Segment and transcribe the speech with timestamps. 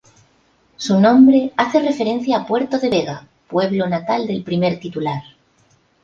[0.77, 5.21] Su nombre hace referencia a Puerto de Vega, pueblo natal del primer titular.